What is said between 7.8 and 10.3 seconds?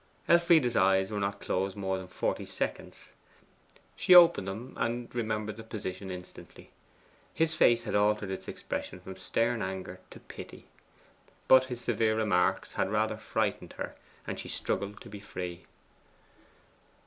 had altered its expression from stern anger to